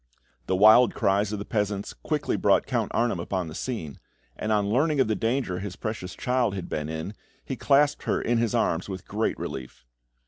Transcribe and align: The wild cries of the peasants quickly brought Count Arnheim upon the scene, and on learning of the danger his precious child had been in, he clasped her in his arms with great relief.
The 0.47 0.55
wild 0.55 0.95
cries 0.95 1.31
of 1.31 1.37
the 1.37 1.45
peasants 1.45 1.93
quickly 1.93 2.35
brought 2.35 2.65
Count 2.65 2.91
Arnheim 2.91 3.19
upon 3.19 3.45
the 3.49 3.53
scene, 3.53 3.99
and 4.35 4.51
on 4.51 4.67
learning 4.67 4.99
of 4.99 5.07
the 5.07 5.13
danger 5.13 5.59
his 5.59 5.75
precious 5.75 6.15
child 6.15 6.55
had 6.55 6.67
been 6.67 6.89
in, 6.89 7.13
he 7.45 7.55
clasped 7.55 8.05
her 8.05 8.19
in 8.19 8.39
his 8.39 8.55
arms 8.55 8.89
with 8.89 9.07
great 9.07 9.37
relief. 9.37 9.85